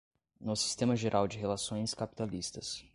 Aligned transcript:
no 0.39 0.55
sistema 0.55 0.95
geral 0.95 1.27
de 1.27 1.37
relações 1.37 1.93
capitalistas 1.93 2.89